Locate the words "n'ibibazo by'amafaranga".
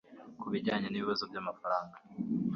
0.89-1.97